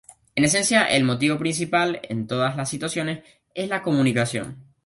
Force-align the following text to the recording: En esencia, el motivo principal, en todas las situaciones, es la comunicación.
En 0.33 0.43
esencia, 0.45 0.85
el 0.85 1.03
motivo 1.03 1.37
principal, 1.37 1.99
en 2.09 2.25
todas 2.25 2.57
las 2.57 2.69
situaciones, 2.71 3.23
es 3.53 3.69
la 3.69 3.83
comunicación. 3.83 4.57